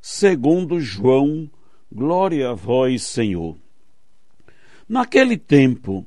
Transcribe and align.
segundo 0.00 0.80
João, 0.80 1.50
glória 1.92 2.50
a 2.50 2.54
vós, 2.54 3.02
Senhor. 3.02 3.56
Naquele 4.88 5.36
tempo, 5.36 6.06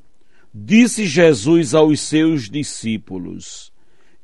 disse 0.54 1.06
Jesus 1.06 1.74
aos 1.74 2.02
seus 2.02 2.50
discípulos: 2.50 3.72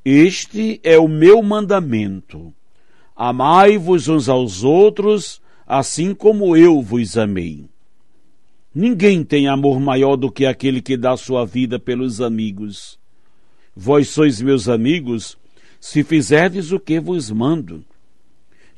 Este 0.04 0.80
é 0.84 0.98
o 0.98 1.08
meu 1.08 1.42
mandamento. 1.42 2.54
Amai-vos 3.16 4.08
uns 4.08 4.30
aos 4.30 4.64
outros, 4.64 5.42
assim 5.68 6.14
como 6.14 6.56
eu 6.56 6.82
vos 6.82 7.18
amei. 7.18 7.66
Ninguém 8.74 9.24
tem 9.24 9.48
amor 9.48 9.80
maior 9.80 10.16
do 10.16 10.32
que 10.32 10.46
aquele 10.46 10.82
que 10.82 10.96
dá 10.96 11.18
sua 11.18 11.46
vida 11.46 11.80
pelos 11.80 12.22
amigos. 12.22 13.00
Vós 13.76 14.10
sois 14.10 14.42
meus 14.42 14.70
amigos, 14.70 15.38
se 15.80 16.04
fizerdes 16.04 16.72
o 16.72 16.80
que 16.80 17.00
vos 17.00 17.32
mando. 17.32 17.84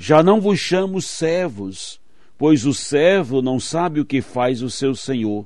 Já 0.04 0.24
não 0.24 0.42
vos 0.42 0.58
chamo 0.58 1.00
servos, 1.00 2.02
pois 2.36 2.66
o 2.66 2.74
servo 2.74 3.40
não 3.40 3.60
sabe 3.60 4.00
o 4.00 4.06
que 4.06 4.20
faz 4.20 4.64
o 4.64 4.70
seu 4.70 4.96
senhor. 4.96 5.46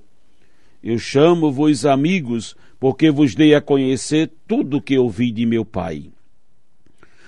Eu 0.81 0.97
chamo-vos 0.97 1.85
amigos, 1.85 2.55
porque 2.79 3.11
vos 3.11 3.35
dei 3.35 3.53
a 3.53 3.59
conhecer 3.59 4.31
tudo 4.47 4.77
o 4.77 4.81
que 4.81 4.97
ouvi 4.97 5.29
de 5.29 5.45
meu 5.45 5.65
Pai. 5.65 6.09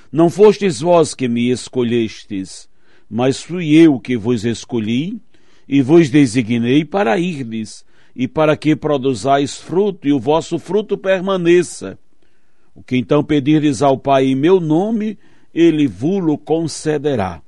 Não 0.09 0.29
fostes 0.29 0.79
vós 0.79 1.13
que 1.13 1.27
me 1.27 1.51
escolhestes, 1.51 2.69
mas 3.09 3.43
fui 3.43 3.75
eu 3.75 3.99
que 3.99 4.15
vos 4.15 4.45
escolhi 4.45 5.19
e 5.67 5.81
vos 5.81 6.09
designei 6.09 6.85
para 6.85 7.19
irdes, 7.19 7.83
e 8.15 8.25
para 8.25 8.55
que 8.55 8.73
produzais 8.73 9.57
fruto, 9.57 10.07
e 10.07 10.13
o 10.13 10.19
vosso 10.19 10.57
fruto 10.57 10.97
permaneça. 10.97 11.99
O 12.73 12.81
que 12.81 12.95
então 12.95 13.21
pedirdes 13.21 13.81
ao 13.81 13.97
Pai 13.97 14.27
em 14.27 14.35
meu 14.35 14.61
nome, 14.61 15.19
ele 15.57 15.87
vos 15.87 16.37
concederá. 16.37 17.41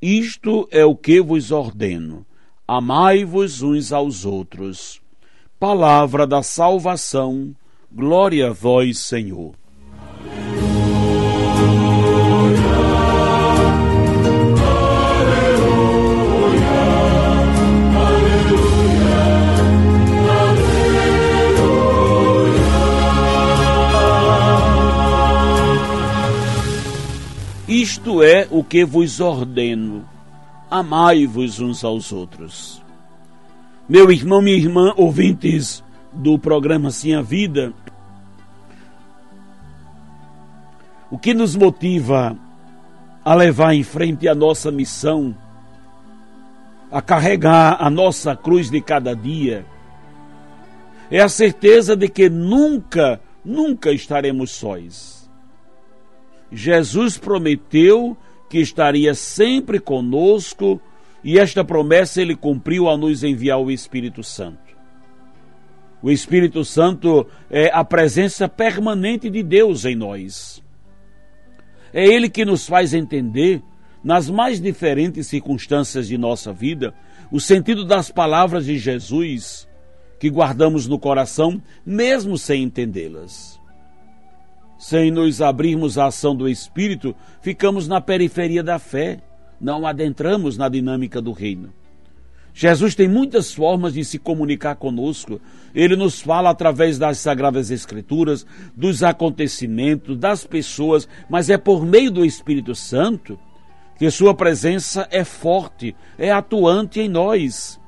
Isto 0.00 0.68
é 0.70 0.84
o 0.84 0.94
que 0.94 1.20
vos 1.20 1.50
ordeno: 1.50 2.24
amai-vos 2.66 3.60
uns 3.60 3.92
aos 3.92 4.24
outros. 4.24 5.02
Palavra 5.58 6.28
da 6.28 6.44
salvação, 6.44 7.52
glória 7.90 8.50
a 8.50 8.52
vós, 8.52 9.00
Senhor. 9.00 9.59
Isto 27.70 28.20
é 28.20 28.48
o 28.50 28.64
que 28.64 28.84
vos 28.84 29.20
ordeno: 29.20 30.04
amai-vos 30.68 31.60
uns 31.60 31.84
aos 31.84 32.10
outros. 32.10 32.82
Meu 33.88 34.10
irmão, 34.10 34.42
minha 34.42 34.56
irmã, 34.56 34.92
ouvintes 34.96 35.80
do 36.12 36.36
programa 36.36 36.90
Sim 36.90 37.14
a 37.14 37.22
Vida, 37.22 37.72
o 41.12 41.16
que 41.16 41.32
nos 41.32 41.54
motiva 41.54 42.36
a 43.24 43.34
levar 43.36 43.72
em 43.72 43.84
frente 43.84 44.26
a 44.26 44.34
nossa 44.34 44.72
missão, 44.72 45.32
a 46.90 47.00
carregar 47.00 47.76
a 47.78 47.88
nossa 47.88 48.34
cruz 48.34 48.68
de 48.68 48.80
cada 48.80 49.14
dia, 49.14 49.64
é 51.08 51.20
a 51.20 51.28
certeza 51.28 51.94
de 51.94 52.08
que 52.08 52.28
nunca, 52.28 53.20
nunca 53.44 53.92
estaremos 53.92 54.50
sós 54.50 55.19
Jesus 56.52 57.16
prometeu 57.16 58.16
que 58.48 58.58
estaria 58.58 59.14
sempre 59.14 59.78
conosco 59.78 60.80
e 61.22 61.38
esta 61.38 61.64
promessa 61.64 62.20
ele 62.20 62.34
cumpriu 62.34 62.88
ao 62.88 62.96
nos 62.96 63.22
enviar 63.22 63.60
o 63.60 63.70
Espírito 63.70 64.22
Santo. 64.22 64.70
O 66.02 66.10
Espírito 66.10 66.64
Santo 66.64 67.26
é 67.50 67.70
a 67.72 67.84
presença 67.84 68.48
permanente 68.48 69.28
de 69.28 69.42
Deus 69.42 69.84
em 69.84 69.94
nós. 69.94 70.62
É 71.92 72.04
Ele 72.04 72.30
que 72.30 72.44
nos 72.44 72.66
faz 72.66 72.94
entender, 72.94 73.62
nas 74.02 74.30
mais 74.30 74.60
diferentes 74.60 75.26
circunstâncias 75.26 76.08
de 76.08 76.16
nossa 76.16 76.54
vida, 76.54 76.94
o 77.30 77.38
sentido 77.38 77.84
das 77.84 78.10
palavras 78.10 78.64
de 78.64 78.78
Jesus 78.78 79.68
que 80.18 80.30
guardamos 80.30 80.86
no 80.86 80.98
coração, 80.98 81.62
mesmo 81.84 82.36
sem 82.36 82.62
entendê-las. 82.62 83.59
Sem 84.80 85.10
nos 85.10 85.42
abrirmos 85.42 85.98
à 85.98 86.06
ação 86.06 86.34
do 86.34 86.48
Espírito, 86.48 87.14
ficamos 87.42 87.86
na 87.86 88.00
periferia 88.00 88.62
da 88.62 88.78
fé, 88.78 89.20
não 89.60 89.86
adentramos 89.86 90.56
na 90.56 90.70
dinâmica 90.70 91.20
do 91.20 91.32
reino. 91.32 91.70
Jesus 92.54 92.94
tem 92.94 93.06
muitas 93.06 93.52
formas 93.52 93.92
de 93.92 94.02
se 94.02 94.18
comunicar 94.18 94.76
conosco. 94.76 95.38
Ele 95.74 95.96
nos 95.96 96.22
fala 96.22 96.48
através 96.48 96.96
das 96.96 97.18
Sagradas 97.18 97.70
Escrituras, 97.70 98.46
dos 98.74 99.02
acontecimentos, 99.02 100.16
das 100.16 100.46
pessoas, 100.46 101.06
mas 101.28 101.50
é 101.50 101.58
por 101.58 101.84
meio 101.84 102.10
do 102.10 102.24
Espírito 102.24 102.74
Santo 102.74 103.38
que 103.98 104.10
Sua 104.10 104.32
presença 104.32 105.06
é 105.10 105.24
forte, 105.24 105.94
é 106.16 106.32
atuante 106.32 107.00
em 107.00 107.08
nós. 107.10 107.78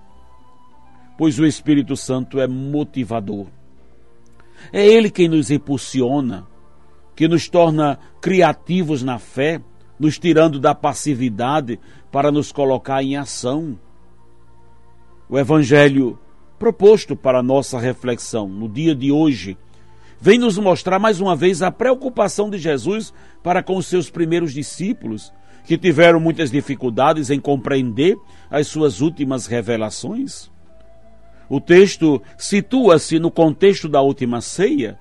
Pois 1.16 1.38
o 1.38 1.46
Espírito 1.46 1.96
Santo 1.96 2.38
é 2.38 2.46
motivador. 2.46 3.46
É 4.70 4.86
Ele 4.86 5.08
quem 5.08 5.26
nos 5.26 5.50
impulsiona, 5.50 6.51
que 7.14 7.28
nos 7.28 7.48
torna 7.48 7.98
criativos 8.20 9.02
na 9.02 9.18
fé, 9.18 9.60
nos 9.98 10.18
tirando 10.18 10.58
da 10.58 10.74
passividade 10.74 11.78
para 12.10 12.32
nos 12.32 12.50
colocar 12.52 13.02
em 13.02 13.16
ação. 13.16 13.78
O 15.28 15.38
Evangelho 15.38 16.18
proposto 16.58 17.16
para 17.16 17.42
nossa 17.42 17.78
reflexão 17.78 18.48
no 18.48 18.68
dia 18.68 18.94
de 18.94 19.10
hoje 19.10 19.56
vem 20.20 20.38
nos 20.38 20.56
mostrar 20.56 21.00
mais 21.00 21.20
uma 21.20 21.34
vez 21.34 21.62
a 21.62 21.72
preocupação 21.72 22.48
de 22.48 22.56
Jesus 22.56 23.12
para 23.42 23.62
com 23.62 23.76
os 23.76 23.86
seus 23.86 24.08
primeiros 24.08 24.52
discípulos, 24.52 25.32
que 25.64 25.76
tiveram 25.76 26.20
muitas 26.20 26.50
dificuldades 26.50 27.30
em 27.30 27.40
compreender 27.40 28.16
as 28.48 28.68
suas 28.68 29.00
últimas 29.00 29.46
revelações. 29.46 30.48
O 31.48 31.60
texto 31.60 32.22
situa-se 32.38 33.18
no 33.18 33.30
contexto 33.30 33.88
da 33.88 34.00
última 34.00 34.40
ceia, 34.40 34.96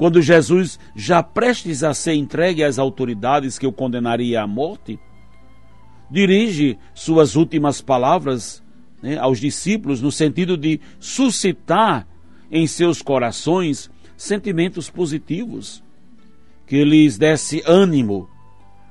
quando 0.00 0.22
Jesus, 0.22 0.80
já 0.96 1.22
prestes 1.22 1.84
a 1.84 1.92
ser 1.92 2.14
entregue 2.14 2.64
às 2.64 2.78
autoridades 2.78 3.58
que 3.58 3.66
o 3.66 3.72
condenaria 3.72 4.40
à 4.40 4.46
morte, 4.46 4.98
dirige 6.10 6.78
suas 6.94 7.36
últimas 7.36 7.82
palavras 7.82 8.62
né, 9.02 9.18
aos 9.18 9.38
discípulos 9.38 10.00
no 10.00 10.10
sentido 10.10 10.56
de 10.56 10.80
suscitar 10.98 12.08
em 12.50 12.66
seus 12.66 13.02
corações 13.02 13.90
sentimentos 14.16 14.88
positivos, 14.88 15.84
que 16.66 16.82
lhes 16.82 17.18
desse 17.18 17.62
ânimo, 17.66 18.26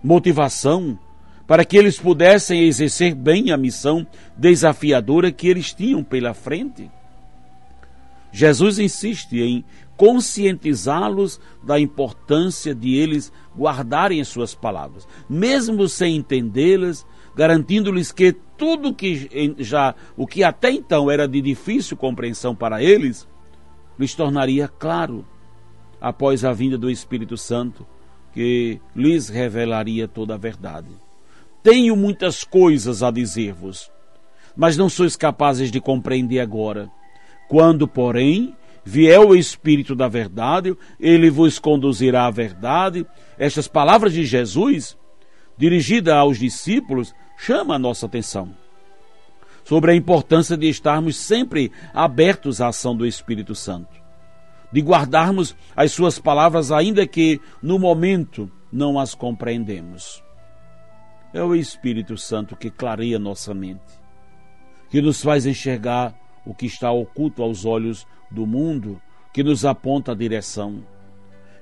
motivação, 0.04 1.00
para 1.48 1.66
que 1.66 1.76
eles 1.76 1.98
pudessem 1.98 2.66
exercer 2.66 3.16
bem 3.16 3.50
a 3.50 3.58
missão 3.58 4.06
desafiadora 4.38 5.32
que 5.32 5.48
eles 5.48 5.74
tinham 5.74 6.04
pela 6.04 6.36
frente. 6.36 6.88
Jesus 8.32 8.78
insiste 8.78 9.40
em 9.40 9.66
conscientizá-los 10.00 11.42
da 11.62 11.78
importância 11.78 12.74
de 12.74 12.96
eles 12.96 13.34
guardarem 13.54 14.22
as 14.22 14.30
suas 14.30 14.56
palavras, 14.56 15.06
mesmo 15.30 15.90
sem 15.90 16.16
entendê-las, 16.16 17.06
garantindo-lhes 17.36 18.10
que 18.10 18.32
tudo 18.58 18.94
que 18.94 19.30
já 19.58 19.94
o 20.16 20.26
que 20.26 20.42
até 20.42 20.72
então 20.72 21.12
era 21.12 21.28
de 21.28 21.42
difícil 21.42 21.98
compreensão 21.98 22.56
para 22.56 22.82
eles, 22.82 23.28
lhes 24.00 24.16
tornaria 24.16 24.70
claro 24.70 25.28
após 26.00 26.46
a 26.46 26.54
vinda 26.54 26.78
do 26.78 26.90
Espírito 26.90 27.36
Santo, 27.36 27.86
que 28.32 28.80
lhes 28.96 29.28
revelaria 29.28 30.08
toda 30.08 30.36
a 30.36 30.38
verdade. 30.38 30.88
Tenho 31.62 31.94
muitas 31.98 32.46
coisas 32.46 33.04
a 33.04 33.12
dizer-vos, 33.12 33.92
mas 34.56 34.78
não 34.78 34.88
sois 34.88 35.18
capazes 35.18 35.70
de 35.70 35.82
compreender 35.82 36.40
agora. 36.40 36.90
Quando, 37.50 37.86
porém, 37.86 38.56
vier 38.84 39.20
o 39.20 39.36
Espírito 39.36 39.96
da 39.96 40.08
verdade, 40.08 40.76
ele 41.00 41.30
vos 41.30 41.60
conduzirá 41.60 42.26
à 42.26 42.32
verdade. 42.32 43.06
Estas 43.38 43.68
palavras 43.68 44.14
de 44.14 44.26
Jesus 44.26 44.98
dirigida 45.60 46.16
aos 46.16 46.40
discípulos, 46.40 47.14
chama 47.38 47.76
a 47.76 47.80
nossa 47.80 48.06
atenção 48.06 48.56
sobre 49.66 49.92
a 49.92 49.96
importância 49.96 50.56
de 50.56 50.70
estarmos 50.70 51.18
sempre 51.18 51.70
abertos 51.94 52.62
à 52.62 52.70
ação 52.70 52.96
do 52.96 53.06
Espírito 53.06 53.54
Santo, 53.54 53.94
de 54.72 54.80
guardarmos 54.80 55.54
as 55.76 55.92
suas 55.92 56.18
palavras, 56.18 56.72
ainda 56.72 57.06
que 57.06 57.42
no 57.62 57.78
momento 57.78 58.50
não 58.72 58.98
as 58.98 59.14
compreendemos. 59.14 60.24
É 61.34 61.44
o 61.44 61.54
Espírito 61.54 62.18
Santo 62.18 62.56
que 62.56 62.72
clareia 62.72 63.20
nossa 63.20 63.54
mente, 63.54 64.00
que 64.90 65.02
nos 65.02 65.22
faz 65.22 65.46
enxergar 65.46 66.16
o 66.50 66.54
que 66.56 66.66
está 66.66 66.92
oculto 66.92 67.44
aos 67.44 67.64
olhos 67.64 68.08
do 68.32 68.48
mundo, 68.48 69.00
que 69.32 69.44
nos 69.44 69.66
aponta 69.66 70.14
a 70.14 70.16
direção. 70.16 70.84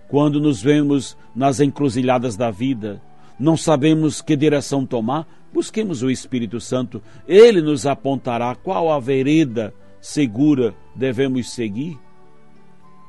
Quando 0.08 0.40
nos 0.40 0.62
vemos 0.62 1.18
nas 1.36 1.60
encruzilhadas 1.60 2.38
da 2.38 2.50
vida, 2.50 3.02
não 3.38 3.58
sabemos 3.58 4.22
que 4.22 4.34
direção 4.38 4.86
tomar, 4.86 5.28
busquemos 5.54 6.04
o 6.04 6.10
Espírito 6.10 6.62
Santo. 6.62 7.02
Ele 7.28 7.62
nos 7.62 7.86
apontará 7.86 8.56
qual 8.56 8.90
a 8.90 8.98
vereda 8.98 9.74
segura 10.00 10.74
devemos 10.96 11.52
seguir. 11.52 12.00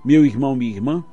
Meu 0.05 0.27
irmão, 0.27 0.57
minha 0.57 0.75
irmã, 0.75 1.05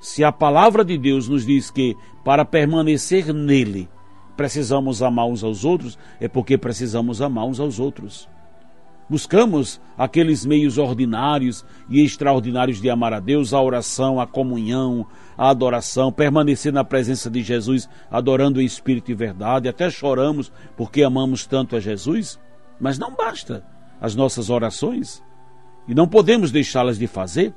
se 0.00 0.24
a 0.24 0.32
palavra 0.32 0.84
de 0.84 0.98
Deus 0.98 1.28
nos 1.28 1.46
diz 1.46 1.70
que 1.70 1.96
para 2.24 2.44
permanecer 2.44 3.32
nele 3.32 3.88
precisamos 4.36 5.00
amar 5.00 5.26
uns 5.26 5.44
aos 5.44 5.64
outros, 5.64 5.96
é 6.20 6.26
porque 6.26 6.58
precisamos 6.58 7.22
amar 7.22 7.44
uns 7.44 7.60
aos 7.60 7.78
outros. 7.78 8.28
Buscamos 9.08 9.80
aqueles 9.96 10.44
meios 10.44 10.76
ordinários 10.76 11.64
e 11.88 12.04
extraordinários 12.04 12.80
de 12.80 12.90
amar 12.90 13.14
a 13.14 13.20
Deus, 13.20 13.54
a 13.54 13.62
oração, 13.62 14.20
a 14.20 14.26
comunhão, 14.26 15.06
a 15.36 15.48
adoração, 15.48 16.12
permanecer 16.12 16.72
na 16.72 16.84
presença 16.84 17.30
de 17.30 17.42
Jesus, 17.42 17.88
adorando 18.10 18.60
em 18.60 18.66
espírito 18.66 19.10
e 19.10 19.14
verdade, 19.14 19.68
até 19.68 19.88
choramos 19.88 20.52
porque 20.76 21.02
amamos 21.02 21.46
tanto 21.46 21.74
a 21.74 21.80
Jesus, 21.80 22.38
mas 22.78 22.98
não 22.98 23.14
basta 23.14 23.64
as 23.98 24.14
nossas 24.14 24.50
orações 24.50 25.22
e 25.88 25.94
não 25.94 26.06
podemos 26.06 26.50
deixá-las 26.50 26.98
de 26.98 27.06
fazer. 27.06 27.54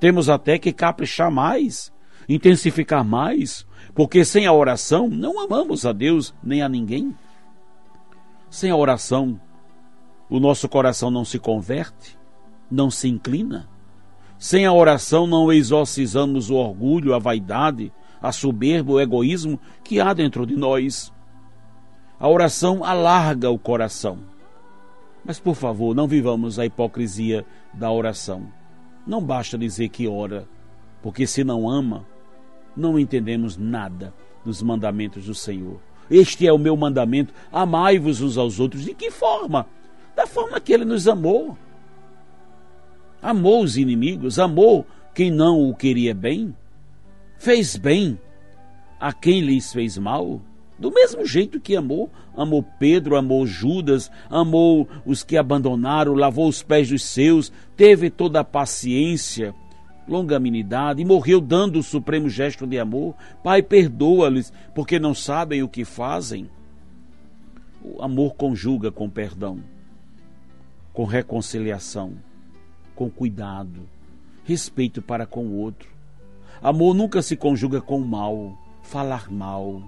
Temos 0.00 0.28
até 0.28 0.58
que 0.58 0.72
caprichar 0.72 1.30
mais, 1.30 1.92
intensificar 2.28 3.04
mais, 3.04 3.64
porque 3.94 4.24
sem 4.24 4.46
a 4.46 4.52
oração 4.52 5.08
não 5.08 5.38
amamos 5.38 5.86
a 5.86 5.92
Deus 5.92 6.34
nem 6.42 6.62
a 6.62 6.68
ninguém. 6.68 7.14
Sem 8.50 8.70
a 8.70 8.76
oração, 8.76 9.38
o 10.30 10.38
nosso 10.38 10.68
coração 10.68 11.10
não 11.10 11.24
se 11.24 11.40
converte, 11.40 12.16
não 12.70 12.88
se 12.88 13.08
inclina. 13.08 13.68
Sem 14.38 14.64
a 14.64 14.72
oração 14.72 15.26
não 15.26 15.52
exorcizamos 15.52 16.48
o 16.48 16.54
orgulho, 16.54 17.12
a 17.12 17.18
vaidade, 17.18 17.92
a 18.22 18.30
soberba, 18.30 18.92
o 18.92 19.00
egoísmo 19.00 19.58
que 19.82 20.00
há 20.00 20.14
dentro 20.14 20.46
de 20.46 20.56
nós. 20.56 21.12
A 22.18 22.28
oração 22.28 22.84
alarga 22.84 23.50
o 23.50 23.58
coração. 23.58 24.18
Mas 25.24 25.40
por 25.40 25.56
favor, 25.56 25.94
não 25.94 26.06
vivamos 26.06 26.58
a 26.58 26.64
hipocrisia 26.64 27.44
da 27.74 27.90
oração. 27.90 28.46
Não 29.06 29.20
basta 29.20 29.58
dizer 29.58 29.88
que 29.88 30.06
ora, 30.06 30.48
porque 31.02 31.26
se 31.26 31.42
não 31.42 31.68
ama, 31.68 32.06
não 32.76 32.98
entendemos 32.98 33.56
nada 33.56 34.14
dos 34.44 34.62
mandamentos 34.62 35.26
do 35.26 35.34
Senhor. 35.34 35.80
Este 36.10 36.46
é 36.46 36.52
o 36.52 36.58
meu 36.58 36.76
mandamento: 36.76 37.34
amai-vos 37.52 38.20
uns 38.20 38.38
aos 38.38 38.60
outros. 38.60 38.84
De 38.84 38.94
que 38.94 39.10
forma? 39.10 39.66
Da 40.20 40.26
forma 40.26 40.60
que 40.60 40.72
ele 40.72 40.84
nos 40.84 41.08
amou. 41.08 41.56
Amou 43.22 43.62
os 43.62 43.78
inimigos, 43.78 44.38
amou 44.38 44.86
quem 45.14 45.30
não 45.30 45.68
o 45.68 45.74
queria 45.74 46.14
bem, 46.14 46.54
fez 47.38 47.74
bem 47.74 48.18
a 48.98 49.14
quem 49.14 49.40
lhes 49.40 49.72
fez 49.72 49.96
mal. 49.96 50.42
Do 50.78 50.92
mesmo 50.92 51.24
jeito 51.24 51.58
que 51.58 51.74
amou, 51.74 52.10
amou 52.36 52.62
Pedro, 52.62 53.16
amou 53.16 53.46
Judas, 53.46 54.10
amou 54.28 54.86
os 55.06 55.22
que 55.22 55.38
abandonaram, 55.38 56.12
lavou 56.12 56.48
os 56.48 56.62
pés 56.62 56.90
dos 56.90 57.02
seus, 57.02 57.50
teve 57.74 58.10
toda 58.10 58.40
a 58.40 58.44
paciência, 58.44 59.54
longanimidade 60.06 61.00
e 61.00 61.04
morreu 61.04 61.40
dando 61.40 61.78
o 61.78 61.82
supremo 61.82 62.28
gesto 62.28 62.66
de 62.66 62.78
amor. 62.78 63.14
Pai, 63.42 63.62
perdoa-lhes, 63.62 64.52
porque 64.74 64.98
não 64.98 65.14
sabem 65.14 65.62
o 65.62 65.68
que 65.68 65.84
fazem. 65.84 66.50
O 67.82 68.02
amor 68.02 68.34
conjuga 68.34 68.90
com 68.90 69.08
perdão 69.08 69.79
com 70.92 71.04
reconciliação, 71.04 72.14
com 72.94 73.08
cuidado, 73.08 73.88
respeito 74.44 75.00
para 75.00 75.26
com 75.26 75.46
o 75.46 75.56
outro. 75.56 75.88
Amor 76.62 76.94
nunca 76.94 77.22
se 77.22 77.36
conjuga 77.36 77.80
com 77.80 78.00
mal, 78.00 78.58
falar 78.82 79.30
mal, 79.30 79.82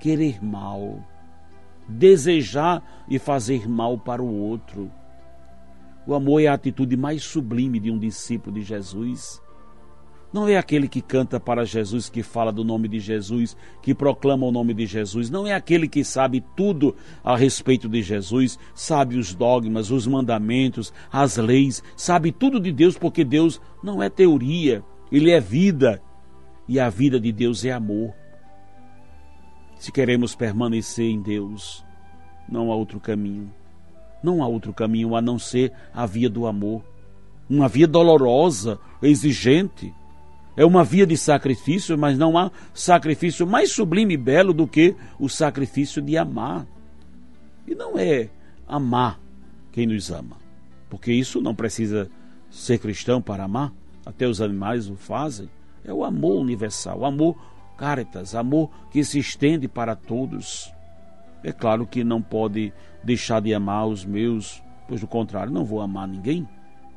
querer 0.00 0.42
mal, 0.44 1.02
desejar 1.88 3.04
e 3.08 3.18
fazer 3.18 3.68
mal 3.68 3.98
para 3.98 4.22
o 4.22 4.34
outro. 4.34 4.90
O 6.06 6.14
amor 6.14 6.42
é 6.42 6.46
a 6.46 6.54
atitude 6.54 6.96
mais 6.96 7.22
sublime 7.22 7.78
de 7.78 7.90
um 7.90 7.98
discípulo 7.98 8.54
de 8.54 8.62
Jesus. 8.62 9.40
Não 10.30 10.46
é 10.46 10.58
aquele 10.58 10.86
que 10.88 11.00
canta 11.00 11.40
para 11.40 11.64
Jesus, 11.64 12.10
que 12.10 12.22
fala 12.22 12.52
do 12.52 12.62
nome 12.62 12.86
de 12.86 13.00
Jesus, 13.00 13.56
que 13.80 13.94
proclama 13.94 14.44
o 14.44 14.52
nome 14.52 14.74
de 14.74 14.84
Jesus. 14.84 15.30
Não 15.30 15.46
é 15.46 15.54
aquele 15.54 15.88
que 15.88 16.04
sabe 16.04 16.44
tudo 16.54 16.94
a 17.24 17.34
respeito 17.34 17.88
de 17.88 18.02
Jesus, 18.02 18.58
sabe 18.74 19.16
os 19.16 19.34
dogmas, 19.34 19.90
os 19.90 20.06
mandamentos, 20.06 20.92
as 21.10 21.38
leis, 21.38 21.82
sabe 21.96 22.30
tudo 22.30 22.60
de 22.60 22.70
Deus, 22.70 22.98
porque 22.98 23.24
Deus 23.24 23.58
não 23.82 24.02
é 24.02 24.10
teoria, 24.10 24.84
ele 25.10 25.30
é 25.30 25.40
vida. 25.40 26.02
E 26.68 26.78
a 26.78 26.90
vida 26.90 27.18
de 27.18 27.32
Deus 27.32 27.64
é 27.64 27.72
amor. 27.72 28.12
Se 29.78 29.90
queremos 29.90 30.34
permanecer 30.34 31.06
em 31.06 31.22
Deus, 31.22 31.82
não 32.46 32.70
há 32.70 32.76
outro 32.76 33.00
caminho. 33.00 33.50
Não 34.22 34.42
há 34.42 34.46
outro 34.46 34.74
caminho 34.74 35.16
a 35.16 35.22
não 35.22 35.38
ser 35.38 35.72
a 35.94 36.04
via 36.04 36.28
do 36.28 36.46
amor. 36.46 36.84
Uma 37.48 37.68
via 37.68 37.86
dolorosa, 37.86 38.78
exigente 39.00 39.94
é 40.58 40.66
uma 40.66 40.82
via 40.82 41.06
de 41.06 41.16
sacrifício, 41.16 41.96
mas 41.96 42.18
não 42.18 42.36
há 42.36 42.50
sacrifício 42.74 43.46
mais 43.46 43.70
sublime 43.70 44.14
e 44.14 44.16
belo 44.16 44.52
do 44.52 44.66
que 44.66 44.96
o 45.16 45.28
sacrifício 45.28 46.02
de 46.02 46.18
amar. 46.18 46.66
E 47.64 47.76
não 47.76 47.96
é 47.96 48.28
amar 48.66 49.20
quem 49.70 49.86
nos 49.86 50.10
ama, 50.10 50.36
porque 50.90 51.12
isso 51.12 51.40
não 51.40 51.54
precisa 51.54 52.10
ser 52.50 52.78
cristão 52.78 53.22
para 53.22 53.44
amar, 53.44 53.72
até 54.04 54.26
os 54.26 54.40
animais 54.40 54.90
o 54.90 54.96
fazem. 54.96 55.48
É 55.84 55.92
o 55.92 56.02
amor 56.02 56.40
universal, 56.40 56.98
o 56.98 57.06
amor 57.06 57.38
caritas, 57.76 58.34
amor 58.34 58.68
que 58.90 59.04
se 59.04 59.20
estende 59.20 59.68
para 59.68 59.94
todos. 59.94 60.74
É 61.44 61.52
claro 61.52 61.86
que 61.86 62.02
não 62.02 62.20
pode 62.20 62.72
deixar 63.04 63.40
de 63.40 63.54
amar 63.54 63.86
os 63.86 64.04
meus, 64.04 64.60
pois 64.88 65.00
do 65.00 65.06
contrário, 65.06 65.52
não 65.52 65.64
vou 65.64 65.80
amar 65.80 66.08
ninguém. 66.08 66.48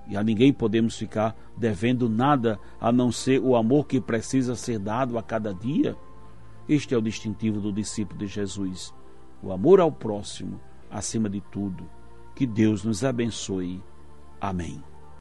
E 0.08 0.17
a 0.17 0.24
ninguém 0.24 0.51
podemos 0.51 0.98
ficar 0.98 1.36
devendo 1.55 2.10
nada 2.10 2.60
a 2.79 2.91
não 2.91 3.12
ser 3.12 3.39
o 3.39 3.55
amor 3.55 3.86
que 3.88 4.01
precisa 4.01 4.55
ser 4.55 4.79
dado 4.79 5.17
a 5.17 5.24
cada 5.24 5.53
dia. 5.53 5.96
Este 6.67 6.93
é 6.93 6.98
o 6.98 7.01
distintivo 7.01 7.60
do 7.60 7.72
discípulo 7.72 8.20
de 8.20 8.27
Jesus. 8.27 8.93
O 9.41 9.51
amor 9.51 9.79
ao 9.79 9.91
próximo, 9.91 10.60
acima 10.89 11.29
de 11.29 11.41
tudo. 11.41 11.89
Que 12.36 12.46
Deus 12.46 12.84
nos 12.84 13.03
abençoe. 13.03 13.81
Amém. 14.39 14.90